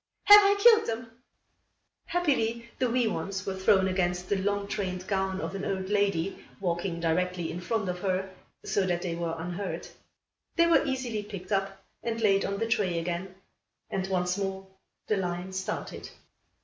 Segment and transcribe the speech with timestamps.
[0.23, 1.11] "Have I killed them?"
[2.07, 6.43] Happily the wee ones were thrown against the long trained gown of an old lady
[6.59, 8.33] walking directly in front of her,
[8.65, 9.91] so that they were unhurt.
[10.55, 13.35] They were easily picked up and laid on the tray again,
[13.91, 14.65] and once more
[15.05, 16.09] the line started.